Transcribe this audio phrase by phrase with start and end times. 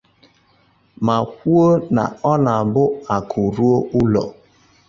[1.05, 1.65] ma kwuo
[1.95, 2.83] na ọ na-abụ
[3.15, 4.23] akụ ruo ụlọ